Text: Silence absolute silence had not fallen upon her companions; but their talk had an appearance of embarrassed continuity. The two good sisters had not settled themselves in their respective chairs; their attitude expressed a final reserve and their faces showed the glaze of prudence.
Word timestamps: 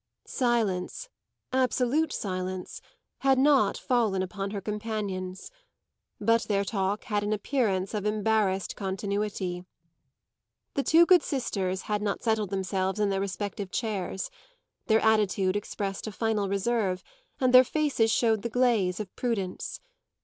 Silence 0.25 1.09
absolute 1.53 2.11
silence 2.11 2.81
had 3.19 3.37
not 3.37 3.77
fallen 3.77 4.23
upon 4.23 4.49
her 4.49 4.59
companions; 4.59 5.51
but 6.19 6.41
their 6.45 6.63
talk 6.65 7.03
had 7.03 7.21
an 7.21 7.31
appearance 7.31 7.93
of 7.93 8.03
embarrassed 8.03 8.75
continuity. 8.75 9.63
The 10.73 10.81
two 10.81 11.05
good 11.05 11.21
sisters 11.21 11.83
had 11.83 12.01
not 12.01 12.23
settled 12.23 12.49
themselves 12.49 12.99
in 12.99 13.11
their 13.11 13.21
respective 13.21 13.69
chairs; 13.69 14.31
their 14.87 15.01
attitude 15.01 15.55
expressed 15.55 16.07
a 16.07 16.11
final 16.11 16.49
reserve 16.49 17.03
and 17.39 17.53
their 17.53 17.63
faces 17.63 18.09
showed 18.09 18.41
the 18.41 18.49
glaze 18.49 18.99
of 18.99 19.15
prudence. 19.15 19.81